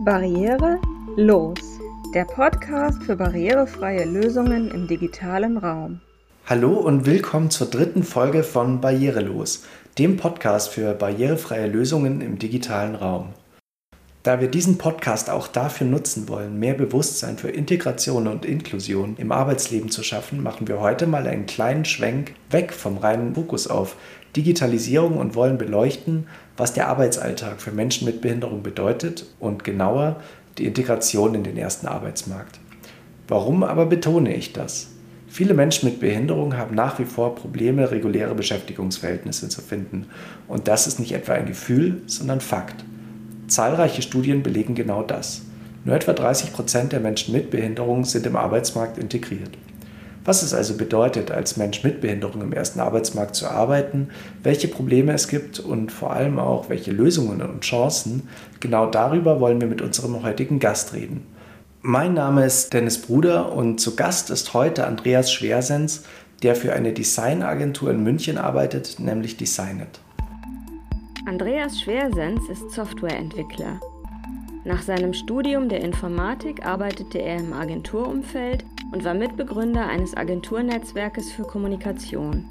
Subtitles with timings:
[0.00, 0.78] Barriere
[1.16, 1.58] los.
[2.14, 6.00] Der Podcast für barrierefreie Lösungen im digitalen Raum.
[6.46, 9.64] Hallo und willkommen zur dritten Folge von Barrierelos,
[9.98, 13.30] dem Podcast für barrierefreie Lösungen im digitalen Raum.
[14.28, 19.32] Da wir diesen Podcast auch dafür nutzen wollen, mehr Bewusstsein für Integration und Inklusion im
[19.32, 23.96] Arbeitsleben zu schaffen, machen wir heute mal einen kleinen Schwenk weg vom reinen Fokus auf
[24.36, 26.26] Digitalisierung und wollen beleuchten,
[26.58, 30.20] was der Arbeitsalltag für Menschen mit Behinderung bedeutet und genauer
[30.58, 32.60] die Integration in den ersten Arbeitsmarkt.
[33.28, 34.88] Warum aber betone ich das?
[35.26, 40.08] Viele Menschen mit Behinderung haben nach wie vor Probleme, reguläre Beschäftigungsverhältnisse zu finden.
[40.48, 42.84] Und das ist nicht etwa ein Gefühl, sondern Fakt.
[43.48, 45.42] Zahlreiche Studien belegen genau das.
[45.84, 49.50] Nur etwa 30 Prozent der Menschen mit Behinderung sind im Arbeitsmarkt integriert.
[50.24, 54.08] Was es also bedeutet, als Mensch mit Behinderung im ersten Arbeitsmarkt zu arbeiten,
[54.42, 58.28] welche Probleme es gibt und vor allem auch welche Lösungen und Chancen,
[58.60, 61.26] genau darüber wollen wir mit unserem heutigen Gast reden.
[61.80, 66.02] Mein Name ist Dennis Bruder und zu Gast ist heute Andreas Schwersens,
[66.42, 70.00] der für eine Designagentur in München arbeitet, nämlich Designet.
[71.28, 73.78] Andreas Schwersens ist Softwareentwickler.
[74.64, 81.42] Nach seinem Studium der Informatik arbeitete er im Agenturumfeld und war Mitbegründer eines Agenturnetzwerkes für
[81.42, 82.46] Kommunikation.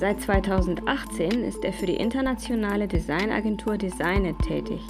[0.00, 4.80] Seit 2018 ist er für die internationale Designagentur Designet tätig.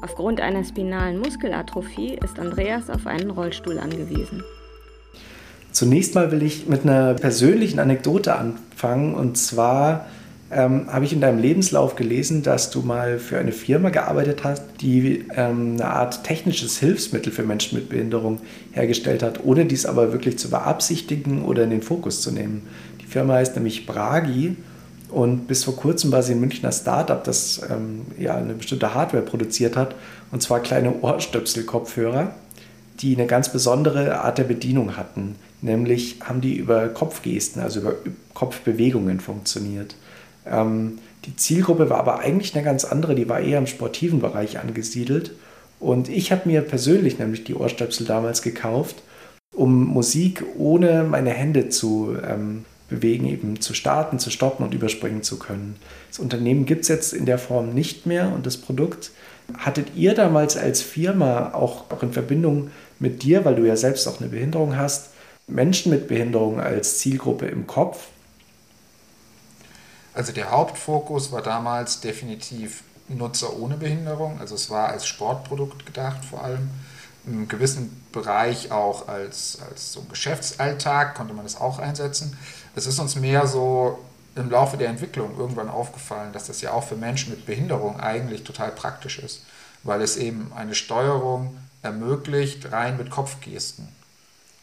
[0.00, 4.42] Aufgrund einer spinalen Muskelatrophie ist Andreas auf einen Rollstuhl angewiesen.
[5.70, 10.06] Zunächst mal will ich mit einer persönlichen Anekdote anfangen und zwar
[10.52, 14.62] ähm, habe ich in deinem Lebenslauf gelesen, dass du mal für eine Firma gearbeitet hast,
[14.80, 18.40] die ähm, eine Art technisches Hilfsmittel für Menschen mit Behinderung
[18.72, 22.62] hergestellt hat, ohne dies aber wirklich zu beabsichtigen oder in den Fokus zu nehmen.
[23.00, 24.56] Die Firma heißt nämlich Bragi
[25.08, 29.22] und bis vor kurzem war sie ein Münchner Startup, das ähm, ja, eine bestimmte Hardware
[29.22, 29.94] produziert hat,
[30.30, 32.34] und zwar kleine Ohrstöpsel-Kopfhörer,
[33.00, 35.36] die eine ganz besondere Art der Bedienung hatten.
[35.60, 37.94] Nämlich haben die über Kopfgesten, also über
[38.34, 39.94] Kopfbewegungen funktioniert.
[40.46, 44.58] Ähm, die Zielgruppe war aber eigentlich eine ganz andere, die war eher im sportiven Bereich
[44.58, 45.32] angesiedelt.
[45.78, 49.02] Und ich habe mir persönlich nämlich die Ohrstöpsel damals gekauft,
[49.54, 55.22] um Musik ohne meine Hände zu ähm, bewegen, eben zu starten, zu stoppen und überspringen
[55.22, 55.76] zu können.
[56.08, 59.10] Das Unternehmen gibt es jetzt in der Form nicht mehr und das Produkt
[59.58, 64.06] hattet ihr damals als Firma auch, auch in Verbindung mit dir, weil du ja selbst
[64.06, 65.10] auch eine Behinderung hast,
[65.48, 68.06] Menschen mit Behinderung als Zielgruppe im Kopf
[70.14, 74.40] also der Hauptfokus war damals definitiv Nutzer ohne Behinderung.
[74.40, 76.70] Also es war als Sportprodukt gedacht vor allem.
[77.24, 82.36] Im gewissen Bereich auch als, als so Geschäftsalltag konnte man das auch einsetzen.
[82.74, 84.00] Es ist uns mehr so
[84.34, 88.44] im Laufe der Entwicklung irgendwann aufgefallen, dass das ja auch für Menschen mit Behinderung eigentlich
[88.44, 89.42] total praktisch ist,
[89.84, 93.88] weil es eben eine Steuerung ermöglicht, rein mit Kopfgesten.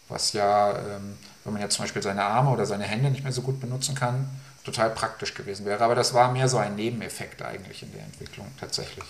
[0.10, 3.32] Was ja, ähm, wenn man ja zum Beispiel seine Arme oder seine Hände nicht mehr
[3.32, 4.28] so gut benutzen kann,
[4.70, 5.84] total praktisch gewesen wäre.
[5.84, 9.06] Aber das war mehr so ein Nebeneffekt eigentlich in der Entwicklung tatsächlich.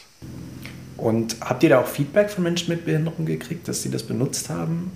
[0.98, 4.50] Und habt ihr da auch Feedback von Menschen mit Behinderung gekriegt, dass sie das benutzt
[4.50, 4.92] haben?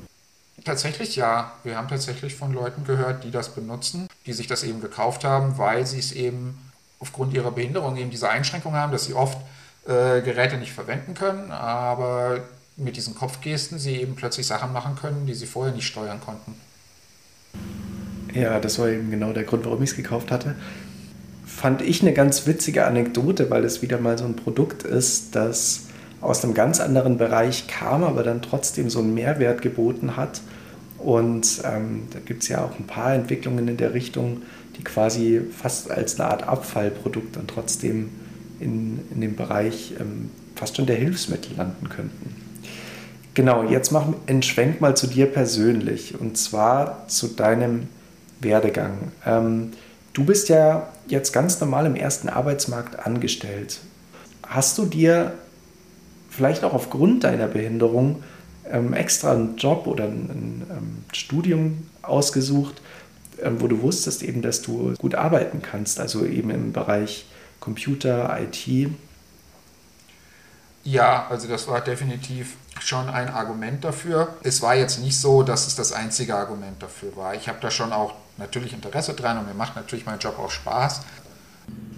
[0.63, 1.53] Tatsächlich ja.
[1.63, 5.57] Wir haben tatsächlich von Leuten gehört, die das benutzen, die sich das eben gekauft haben,
[5.57, 6.57] weil sie es eben
[6.99, 9.37] aufgrund ihrer Behinderung eben diese Einschränkung haben, dass sie oft
[9.85, 12.41] äh, Geräte nicht verwenden können, aber
[12.77, 16.55] mit diesen Kopfgesten sie eben plötzlich Sachen machen können, die sie vorher nicht steuern konnten.
[18.33, 20.55] Ja, das war eben genau der Grund, warum ich es gekauft hatte.
[21.45, 25.85] Fand ich eine ganz witzige Anekdote, weil es wieder mal so ein Produkt ist, das
[26.19, 30.41] aus einem ganz anderen Bereich kam, aber dann trotzdem so einen Mehrwert geboten hat.
[30.97, 34.41] Und ähm, da gibt es ja auch ein paar Entwicklungen in der Richtung,
[34.77, 38.09] die quasi fast als eine Art Abfallprodukt dann trotzdem
[38.59, 42.35] in, in dem Bereich ähm, fast schon der Hilfsmittel landen könnten.
[43.33, 47.87] Genau, jetzt machen einen Schwenk mal zu dir persönlich und zwar zu deinem
[48.43, 49.11] Werdegang.
[49.25, 49.71] Ähm,
[50.13, 53.79] du bist ja jetzt ganz normal im ersten Arbeitsmarkt angestellt.
[54.45, 55.33] Hast du dir
[56.29, 58.23] vielleicht auch aufgrund deiner Behinderung
[58.69, 62.81] ähm, extra einen Job oder ein, ein ähm, Studium ausgesucht,
[63.41, 67.25] ähm, wo du wusstest eben, dass du gut arbeiten kannst, also eben im Bereich
[67.59, 68.89] Computer, IT?
[70.83, 74.35] Ja, also das war definitiv schon ein Argument dafür.
[74.43, 77.35] Es war jetzt nicht so, dass es das einzige Argument dafür war.
[77.35, 80.51] Ich habe da schon auch natürlich Interesse dran und mir macht natürlich mein Job auch
[80.51, 81.01] Spaß.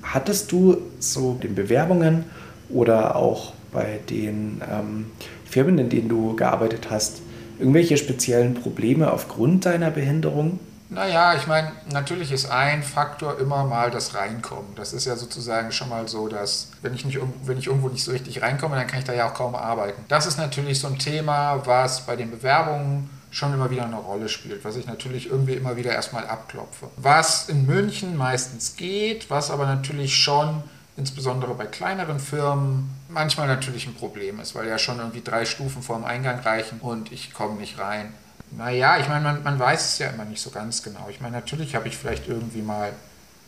[0.04, 2.26] Hattest du so den Bewerbungen
[2.70, 5.12] oder auch bei den ähm,
[5.50, 7.22] Firmen, in denen du gearbeitet hast,
[7.58, 10.60] irgendwelche speziellen Probleme aufgrund deiner Behinderung?
[10.90, 14.76] Naja, ich meine, natürlich ist ein Faktor immer mal das Reinkommen.
[14.76, 18.04] Das ist ja sozusagen schon mal so, dass wenn ich, nicht, wenn ich irgendwo nicht
[18.04, 20.06] so richtig reinkomme, dann kann ich da ja auch kaum arbeiten.
[20.10, 24.30] Das ist natürlich so ein Thema, was bei den Bewerbungen schon immer wieder eine Rolle
[24.30, 26.88] spielt, was ich natürlich irgendwie immer wieder erstmal abklopfe.
[26.98, 30.64] Was in München meistens geht, was aber natürlich schon
[30.98, 35.82] insbesondere bei kleineren Firmen manchmal natürlich ein Problem ist, weil ja schon irgendwie drei Stufen
[35.82, 38.14] vorm Eingang reichen und ich komme nicht rein.
[38.58, 41.08] Naja, ich meine, man, man weiß es ja immer nicht so ganz genau.
[41.10, 42.94] Ich meine, natürlich habe ich vielleicht irgendwie mal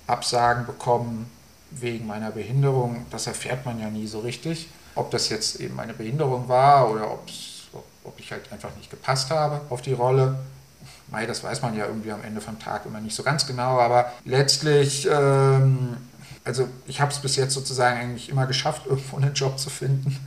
[0.05, 1.29] Absagen bekommen
[1.71, 3.05] wegen meiner Behinderung.
[3.09, 4.69] Das erfährt man ja nie so richtig.
[4.95, 7.23] Ob das jetzt eben meine Behinderung war oder ob,
[8.03, 10.39] ob ich halt einfach nicht gepasst habe auf die Rolle.
[11.09, 13.79] Mei, das weiß man ja irgendwie am Ende vom Tag immer nicht so ganz genau,
[13.79, 15.97] aber letztlich ähm,
[16.47, 20.17] also ich habe es bis jetzt sozusagen eigentlich immer geschafft, irgendwo einen Job zu finden.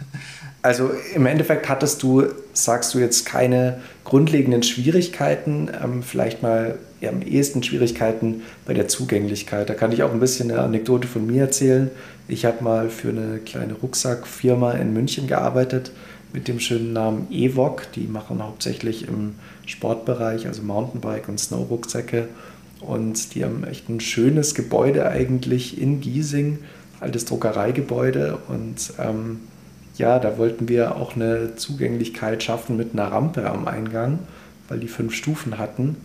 [0.62, 7.08] Also im Endeffekt hattest du, sagst du jetzt, keine grundlegenden Schwierigkeiten, ähm, vielleicht mal ja,
[7.08, 9.70] am ehesten Schwierigkeiten bei der Zugänglichkeit.
[9.70, 11.90] Da kann ich auch ein bisschen eine Anekdote von mir erzählen.
[12.28, 15.92] Ich habe mal für eine kleine Rucksackfirma in München gearbeitet
[16.32, 17.90] mit dem schönen Namen Evok.
[17.92, 22.28] Die machen hauptsächlich im Sportbereich, also Mountainbike und Snow-Rucksäcke
[22.80, 26.58] und die haben echt ein schönes Gebäude eigentlich in Giesing,
[26.98, 28.38] altes Druckereigebäude.
[28.48, 29.40] Und ähm,
[30.00, 34.20] ja, da wollten wir auch eine Zugänglichkeit schaffen mit einer Rampe am Eingang,
[34.68, 35.96] weil die fünf Stufen hatten.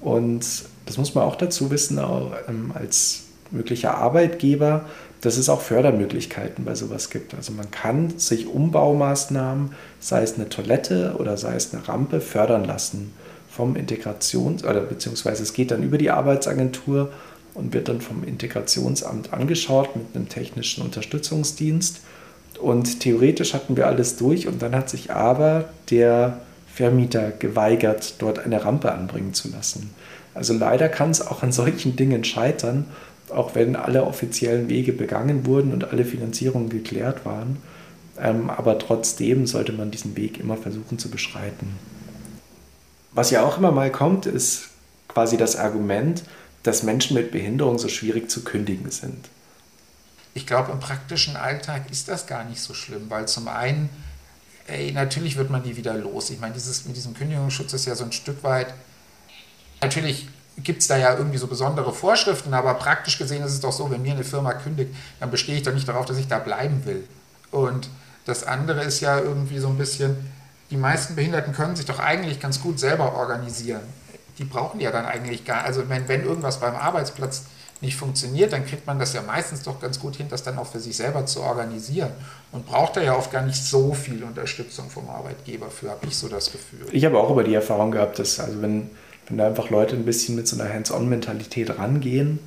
[0.00, 0.44] Und
[0.86, 4.84] das muss man auch dazu wissen, auch, ähm, als möglicher Arbeitgeber,
[5.22, 7.34] dass es auch Fördermöglichkeiten bei sowas gibt.
[7.34, 12.64] Also man kann sich Umbaumaßnahmen, sei es eine Toilette oder sei es eine Rampe, fördern
[12.64, 13.12] lassen
[13.50, 17.10] vom Integrations- oder beziehungsweise es geht dann über die Arbeitsagentur
[17.54, 22.00] und wird dann vom Integrationsamt angeschaut mit einem technischen Unterstützungsdienst.
[22.60, 26.40] Und theoretisch hatten wir alles durch und dann hat sich aber der
[26.72, 29.90] Vermieter geweigert, dort eine Rampe anbringen zu lassen.
[30.34, 32.86] Also leider kann es auch an solchen Dingen scheitern,
[33.30, 37.56] auch wenn alle offiziellen Wege begangen wurden und alle Finanzierungen geklärt waren.
[38.20, 41.78] Ähm, aber trotzdem sollte man diesen Weg immer versuchen zu beschreiten.
[43.12, 44.68] Was ja auch immer mal kommt, ist
[45.08, 46.22] quasi das Argument,
[46.62, 49.28] dass Menschen mit Behinderung so schwierig zu kündigen sind.
[50.34, 53.90] Ich glaube, im praktischen Alltag ist das gar nicht so schlimm, weil zum einen,
[54.66, 56.30] ey, natürlich wird man die wieder los.
[56.30, 58.72] Ich meine, dieses, mit diesem Kündigungsschutz ist ja so ein Stück weit,
[59.80, 60.28] natürlich
[60.58, 63.90] gibt es da ja irgendwie so besondere Vorschriften, aber praktisch gesehen ist es doch so,
[63.90, 66.84] wenn mir eine Firma kündigt, dann bestehe ich doch nicht darauf, dass ich da bleiben
[66.84, 67.08] will.
[67.50, 67.88] Und
[68.24, 70.16] das andere ist ja irgendwie so ein bisschen,
[70.70, 73.82] die meisten Behinderten können sich doch eigentlich ganz gut selber organisieren.
[74.38, 77.44] Die brauchen ja dann eigentlich gar, also wenn, wenn irgendwas beim Arbeitsplatz
[77.80, 80.66] nicht funktioniert, dann kriegt man das ja meistens doch ganz gut hin, das dann auch
[80.66, 82.10] für sich selber zu organisieren.
[82.52, 86.16] Und braucht da ja oft gar nicht so viel Unterstützung vom Arbeitgeber für, habe ich
[86.16, 86.86] so das Gefühl.
[86.92, 88.90] Ich habe auch über die Erfahrung gehabt, dass, also wenn,
[89.28, 92.38] wenn da einfach Leute ein bisschen mit so einer Hands-on-Mentalität rangehen,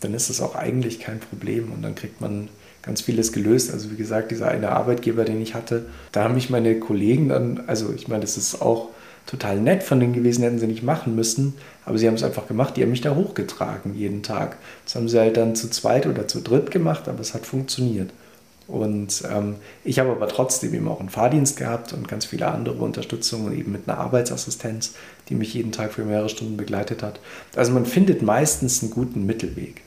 [0.00, 2.48] dann ist das auch eigentlich kein Problem und dann kriegt man
[2.82, 3.72] ganz vieles gelöst.
[3.72, 7.62] Also wie gesagt, dieser eine Arbeitgeber, den ich hatte, da haben mich meine Kollegen dann,
[7.68, 8.88] also ich meine, das ist auch
[9.26, 11.54] total nett von denen gewesen, hätten sie nicht machen müssen,
[11.84, 14.56] aber sie haben es einfach gemacht, die haben mich da hochgetragen jeden Tag.
[14.84, 18.10] Das haben sie halt dann zu zweit oder zu dritt gemacht, aber es hat funktioniert.
[18.68, 22.76] Und ähm, ich habe aber trotzdem eben auch einen Fahrdienst gehabt und ganz viele andere
[22.76, 24.94] Unterstützungen, eben mit einer Arbeitsassistenz,
[25.28, 27.20] die mich jeden Tag für mehrere Stunden begleitet hat.
[27.56, 29.82] Also man findet meistens einen guten Mittelweg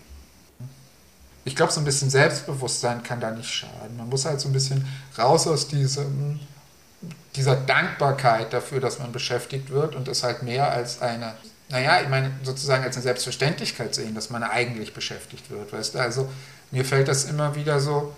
[1.45, 3.95] ich glaube, so ein bisschen Selbstbewusstsein kann da nicht schaden.
[3.97, 4.83] Man muss halt so ein bisschen
[5.17, 6.39] raus aus diesem,
[7.35, 11.33] dieser Dankbarkeit dafür, dass man beschäftigt wird und es halt mehr als eine,
[11.69, 15.73] naja, ich meine, sozusagen als eine Selbstverständlichkeit sehen, dass man eigentlich beschäftigt wird.
[15.73, 16.29] Weißt du, also
[16.71, 18.13] mir fällt das immer wieder so,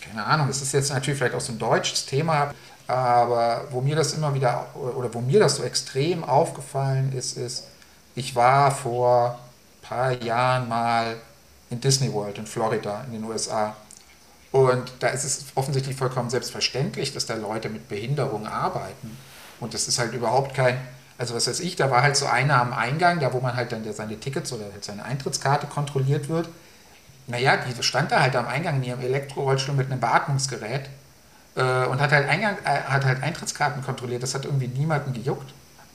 [0.00, 2.54] keine Ahnung, es ist jetzt natürlich vielleicht auch so ein deutsches Thema,
[2.86, 7.64] aber wo mir das immer wieder, oder wo mir das so extrem aufgefallen ist, ist,
[8.14, 9.38] ich war vor
[9.82, 11.16] ein paar Jahren mal
[11.70, 13.74] in Disney World in Florida in den USA.
[14.56, 19.14] Und da ist es offensichtlich vollkommen selbstverständlich, dass da Leute mit Behinderung arbeiten.
[19.60, 20.78] Und das ist halt überhaupt kein,
[21.18, 23.72] also was weiß ich, da war halt so einer am Eingang, da wo man halt
[23.72, 26.48] dann seine Tickets oder halt seine Eintrittskarte kontrolliert wird.
[27.26, 30.88] Naja, die stand da halt am Eingang in ihrem Elektrorollstuhl mit einem Beatmungsgerät
[31.54, 34.22] äh, und hat halt, Eingang, äh, hat halt Eintrittskarten kontrolliert.
[34.22, 35.52] Das hat irgendwie niemanden gejuckt.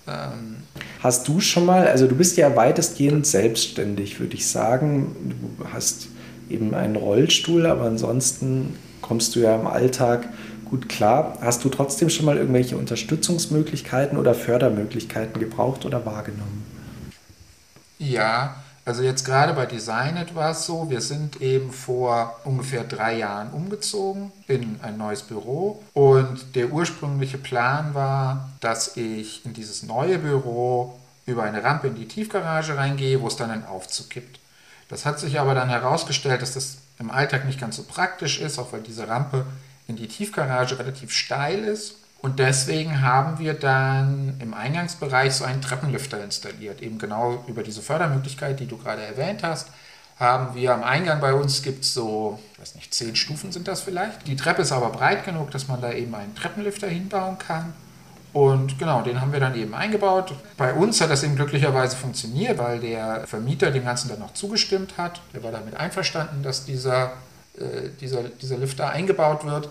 [0.07, 0.57] Ähm
[1.01, 5.15] hast du schon mal, also du bist ja weitestgehend selbstständig, würde ich sagen.
[5.57, 6.09] Du hast
[6.51, 10.29] eben einen Rollstuhl, aber ansonsten kommst du ja im Alltag
[10.65, 11.37] gut klar.
[11.41, 16.65] Hast du trotzdem schon mal irgendwelche Unterstützungsmöglichkeiten oder Fördermöglichkeiten gebraucht oder wahrgenommen?
[17.99, 23.17] Ja, also jetzt gerade bei Designet war es so, wir sind eben vor ungefähr drei
[23.17, 29.83] Jahren umgezogen in ein neues Büro und der ursprüngliche Plan war, dass ich in dieses
[29.83, 34.40] neue Büro über eine Rampe in die Tiefgarage reingehe, wo es dann einen Aufzug gibt.
[34.91, 38.59] Das hat sich aber dann herausgestellt, dass das im Alltag nicht ganz so praktisch ist,
[38.59, 39.45] auch weil diese Rampe
[39.87, 41.95] in die Tiefgarage relativ steil ist.
[42.19, 46.81] Und deswegen haben wir dann im Eingangsbereich so einen Treppenlifter installiert.
[46.81, 49.69] Eben genau über diese Fördermöglichkeit, die du gerade erwähnt hast,
[50.19, 53.69] haben wir am Eingang bei uns gibt es so, ich weiß nicht, zehn Stufen sind
[53.69, 54.27] das vielleicht.
[54.27, 57.73] Die Treppe ist aber breit genug, dass man da eben einen Treppenlifter hinbauen kann.
[58.33, 60.33] Und genau, den haben wir dann eben eingebaut.
[60.57, 64.97] Bei uns hat das eben glücklicherweise funktioniert, weil der Vermieter dem Ganzen dann noch zugestimmt
[64.97, 65.21] hat.
[65.33, 67.13] Der war damit einverstanden, dass dieser,
[67.57, 69.69] äh, dieser, dieser Lifter eingebaut wird.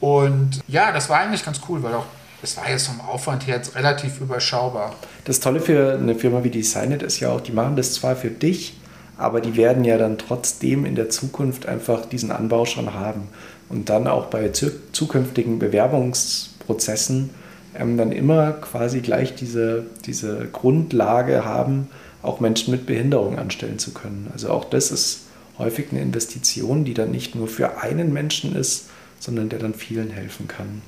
[0.00, 2.06] Und ja, das war eigentlich ganz cool, weil auch
[2.42, 4.96] das war jetzt vom Aufwand her jetzt relativ überschaubar.
[5.24, 8.30] Das Tolle für eine Firma wie Designet ist ja auch, die machen das zwar für
[8.30, 8.76] dich,
[9.16, 13.28] aber die werden ja dann trotzdem in der Zukunft einfach diesen Anbau schon haben
[13.68, 17.30] und dann auch bei zukünftigen Bewerbungsprozessen
[17.74, 21.88] ähm, dann immer quasi gleich diese, diese Grundlage haben,
[22.22, 24.30] auch Menschen mit Behinderung anstellen zu können.
[24.32, 25.22] Also auch das ist
[25.58, 28.86] häufig eine Investition, die dann nicht nur für einen Menschen ist,
[29.18, 30.82] sondern der dann vielen helfen kann.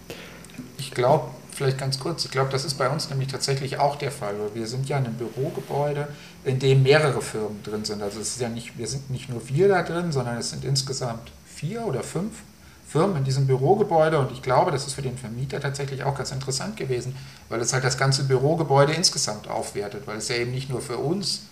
[0.78, 4.10] Ich glaube, vielleicht ganz kurz, ich glaube, das ist bei uns nämlich tatsächlich auch der
[4.10, 4.34] Fall.
[4.54, 6.08] Wir sind ja in einem Bürogebäude,
[6.44, 8.02] in dem mehrere Firmen drin sind.
[8.02, 10.64] Also es ist ja nicht, wir sind nicht nur wir da drin, sondern es sind
[10.64, 12.32] insgesamt vier oder fünf
[12.86, 16.30] Firmen in diesem Bürogebäude und ich glaube, das ist für den Vermieter tatsächlich auch ganz
[16.30, 17.16] interessant gewesen,
[17.48, 20.98] weil es halt das ganze Bürogebäude insgesamt aufwertet, weil es ja eben nicht nur für
[20.98, 21.46] uns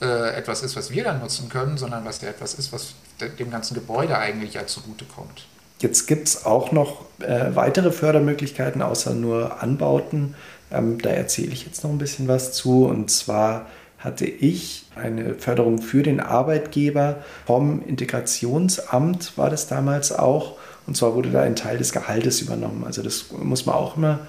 [0.00, 2.94] äh, etwas ist, was wir dann nutzen können, sondern was ja etwas ist, was
[3.38, 5.46] dem ganzen Gebäude eigentlich ja zugutekommt.
[5.78, 10.34] Jetzt gibt es auch noch äh, weitere Fördermöglichkeiten außer nur Anbauten.
[10.70, 12.86] Ähm, da erzähle ich jetzt noch ein bisschen was zu.
[12.86, 13.66] Und zwar
[14.02, 20.56] hatte ich eine Förderung für den Arbeitgeber vom Integrationsamt, war das damals auch.
[20.86, 22.84] Und zwar wurde da ein Teil des Gehaltes übernommen.
[22.84, 24.20] Also das muss man auch immer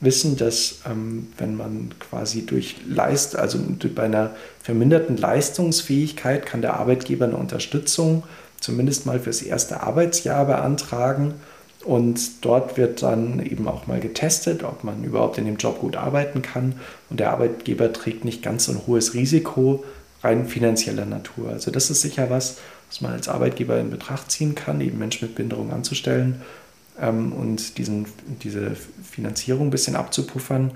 [0.00, 3.58] wissen, dass ähm, wenn man quasi durch Leist, also
[3.94, 4.30] bei einer
[4.62, 8.22] verminderten Leistungsfähigkeit kann der Arbeitgeber eine Unterstützung
[8.60, 11.34] zumindest mal fürs erste Arbeitsjahr beantragen.
[11.84, 15.96] Und dort wird dann eben auch mal getestet, ob man überhaupt in dem Job gut
[15.96, 16.74] arbeiten kann.
[17.08, 19.84] Und der Arbeitgeber trägt nicht ganz so ein hohes Risiko
[20.22, 21.50] rein finanzieller Natur.
[21.50, 22.58] Also das ist sicher was,
[22.88, 26.42] was man als Arbeitgeber in Betracht ziehen kann, eben Menschen mit Behinderung anzustellen
[27.00, 28.06] ähm, und diesen,
[28.42, 30.72] diese Finanzierung ein bisschen abzupuffern.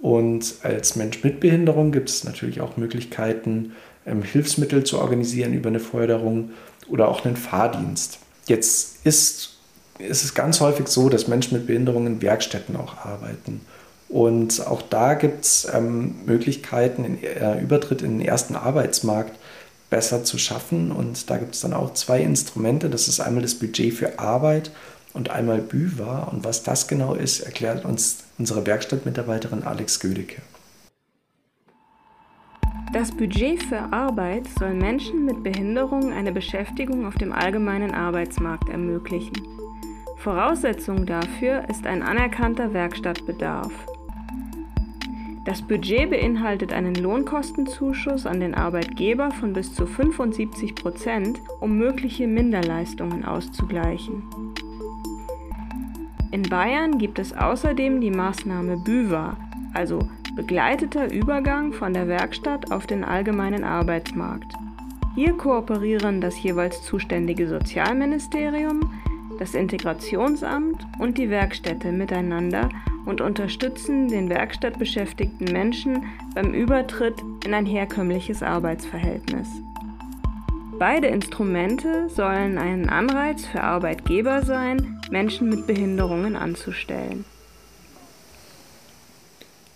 [0.00, 3.72] Und als Mensch mit Behinderung gibt es natürlich auch Möglichkeiten,
[4.06, 6.50] ähm, Hilfsmittel zu organisieren über eine Förderung
[6.88, 8.18] oder auch einen Fahrdienst.
[8.46, 9.58] Jetzt ist,
[10.08, 13.60] ist es ganz häufig so, dass Menschen mit Behinderungen in Werkstätten auch arbeiten.
[14.08, 19.38] Und auch da gibt es ähm, Möglichkeiten, den äh, Übertritt in den ersten Arbeitsmarkt
[19.88, 20.90] besser zu schaffen.
[20.90, 22.90] Und da gibt es dann auch zwei Instrumente.
[22.90, 24.72] Das ist einmal das Budget für Arbeit
[25.12, 26.24] und einmal BÜWA.
[26.24, 30.42] Und was das genau ist, erklärt uns unsere Werkstattmitarbeiterin Alex Gödecke.
[32.92, 39.59] Das Budget für Arbeit soll Menschen mit Behinderung eine Beschäftigung auf dem allgemeinen Arbeitsmarkt ermöglichen.
[40.20, 43.72] Voraussetzung dafür ist ein anerkannter Werkstattbedarf.
[45.46, 52.26] Das Budget beinhaltet einen Lohnkostenzuschuss an den Arbeitgeber von bis zu 75 Prozent, um mögliche
[52.26, 54.22] Minderleistungen auszugleichen.
[56.32, 59.38] In Bayern gibt es außerdem die Maßnahme BÜWA,
[59.72, 60.00] also
[60.36, 64.52] begleiteter Übergang von der Werkstatt auf den allgemeinen Arbeitsmarkt.
[65.14, 68.80] Hier kooperieren das jeweils zuständige Sozialministerium,
[69.40, 72.68] das Integrationsamt und die Werkstätte miteinander
[73.06, 76.04] und unterstützen den werkstattbeschäftigten Menschen
[76.34, 79.48] beim Übertritt in ein herkömmliches Arbeitsverhältnis.
[80.78, 87.24] Beide Instrumente sollen ein Anreiz für Arbeitgeber sein, Menschen mit Behinderungen anzustellen.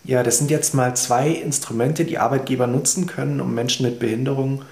[0.03, 4.63] Ja, das sind jetzt mal zwei Instrumente, die Arbeitgeber nutzen können, um Menschen mit Behinderung,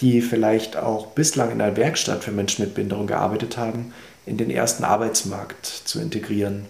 [0.00, 3.92] die vielleicht auch bislang in einer Werkstatt für Menschen mit Behinderung gearbeitet haben,
[4.26, 6.64] in den ersten Arbeitsmarkt zu integrieren.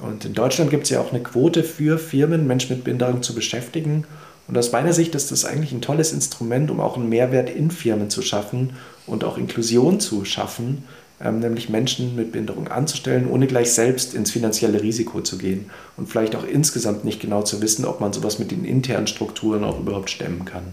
[0.00, 3.34] Und in Deutschland gibt es ja auch eine Quote für Firmen, Menschen mit Behinderung zu
[3.34, 4.04] beschäftigen.
[4.46, 7.70] Und aus meiner Sicht ist das eigentlich ein tolles Instrument, um auch einen Mehrwert in
[7.70, 8.74] Firmen zu schaffen
[9.06, 10.84] und auch Inklusion zu schaffen,
[11.20, 16.08] ähm, nämlich Menschen mit Behinderung anzustellen, ohne gleich selbst ins finanzielle Risiko zu gehen und
[16.08, 19.80] vielleicht auch insgesamt nicht genau zu wissen, ob man sowas mit den internen Strukturen auch
[19.80, 20.72] überhaupt stemmen kann.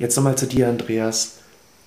[0.00, 1.32] Jetzt nochmal zu dir, Andreas.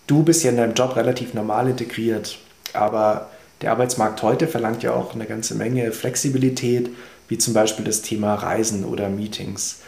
[0.06, 2.38] Du bist ja in deinem Job relativ normal integriert,
[2.72, 6.92] aber der Arbeitsmarkt heute verlangt ja auch eine ganze Menge Flexibilität,
[7.28, 9.80] wie zum Beispiel das Thema Reisen oder Meetings.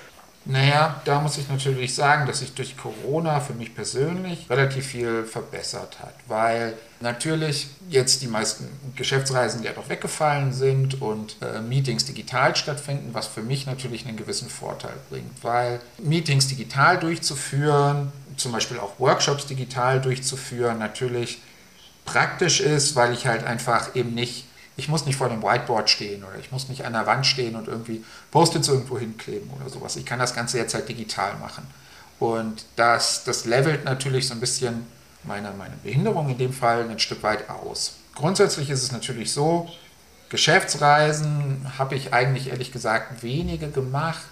[0.48, 5.24] Naja, da muss ich natürlich sagen, dass sich durch Corona für mich persönlich relativ viel
[5.24, 12.06] verbessert hat, weil natürlich jetzt die meisten Geschäftsreisen ja doch weggefallen sind und äh, Meetings
[12.06, 18.52] digital stattfinden, was für mich natürlich einen gewissen Vorteil bringt, weil Meetings digital durchzuführen, zum
[18.52, 21.40] Beispiel auch Workshops digital durchzuführen, natürlich
[22.06, 24.46] praktisch ist, weil ich halt einfach eben nicht
[24.78, 27.56] ich muss nicht vor dem Whiteboard stehen oder ich muss nicht an der Wand stehen
[27.56, 29.96] und irgendwie Post-its irgendwo hinkleben oder sowas.
[29.96, 31.66] Ich kann das Ganze jetzt halt digital machen.
[32.20, 34.88] Und das, das levelt natürlich so ein bisschen
[35.24, 37.96] meine, meine Behinderung in dem Fall ein Stück weit aus.
[38.16, 39.70] Grundsätzlich ist es natürlich so,
[40.30, 44.26] Geschäftsreisen habe ich eigentlich ehrlich gesagt wenige gemacht.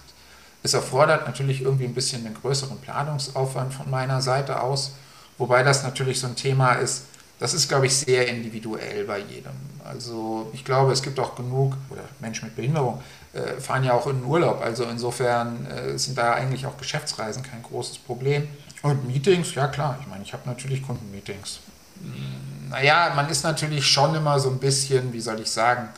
[0.62, 4.94] Es erfordert natürlich irgendwie ein bisschen einen größeren Planungsaufwand von meiner Seite aus,
[5.38, 7.06] wobei das natürlich so ein Thema ist,
[7.44, 9.52] das ist, glaube ich, sehr individuell bei jedem.
[9.84, 14.08] Also ich glaube, es gibt auch genug, oder Menschen mit Behinderung äh, fahren ja auch
[14.08, 14.62] in den Urlaub.
[14.62, 18.48] Also insofern äh, sind da eigentlich auch Geschäftsreisen kein großes Problem.
[18.82, 21.60] Und Meetings, ja klar, ich meine, ich habe natürlich Kundenmeetings.
[22.00, 25.90] Hm, naja, man ist natürlich schon immer so ein bisschen, wie soll ich sagen,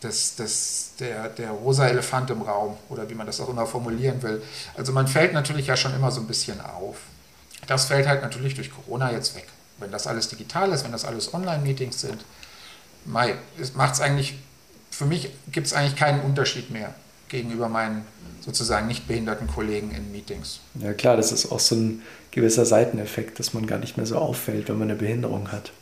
[0.00, 4.20] das, das, der, der rosa Elefant im Raum oder wie man das auch immer formulieren
[4.24, 4.42] will.
[4.76, 6.96] Also man fällt natürlich ja schon immer so ein bisschen auf.
[7.68, 9.46] Das fällt halt natürlich durch Corona jetzt weg
[9.78, 12.24] wenn das alles digital ist, wenn das alles Online-Meetings sind,
[13.04, 14.34] macht es eigentlich,
[14.90, 16.94] für mich gibt es eigentlich keinen Unterschied mehr
[17.28, 18.04] gegenüber meinen
[18.40, 20.60] sozusagen nicht behinderten Kollegen in Meetings.
[20.80, 24.16] Ja klar, das ist auch so ein gewisser Seiteneffekt, dass man gar nicht mehr so
[24.16, 25.72] auffällt, wenn man eine Behinderung hat.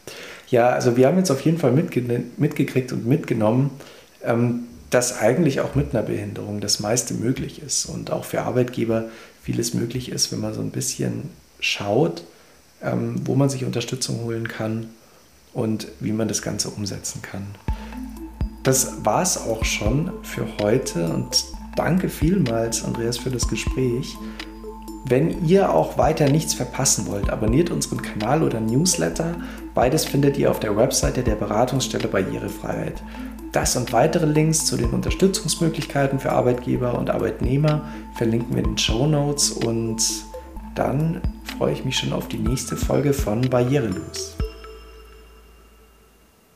[0.49, 3.71] Ja, also wir haben jetzt auf jeden Fall mitge mitgekriegt und mitgenommen,
[4.23, 9.07] ähm, dass eigentlich auch mit einer Behinderung das meiste möglich ist und auch für Arbeitgeber
[9.43, 12.23] vieles möglich ist, wenn man so ein bisschen schaut,
[12.83, 14.89] ähm, wo man sich Unterstützung holen kann
[15.55, 17.47] und wie man das Ganze umsetzen kann.
[18.63, 24.17] Das war es auch schon für heute und danke vielmals, Andreas, für das Gespräch.
[25.05, 29.35] Wenn ihr auch weiter nichts verpassen wollt, abonniert unseren Kanal oder Newsletter.
[29.75, 33.03] Beides findet ihr auf der Webseite der Beratungsstelle Barrierefreiheit.
[33.51, 37.83] Das und weitere Links zu den Unterstützungsmöglichkeiten für Arbeitgeber und Arbeitnehmer
[38.15, 40.03] verlinken wir in den Show Notes und
[40.75, 41.21] dann
[41.57, 44.37] freue ich mich schon auf die nächste Folge von Barrierelos.